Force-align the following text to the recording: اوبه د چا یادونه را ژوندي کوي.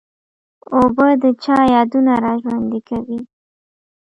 اوبه 0.77 1.07
د 1.21 1.23
چا 1.43 1.57
یادونه 1.75 2.13
را 2.23 2.33
ژوندي 2.41 2.81
کوي. 2.89 3.19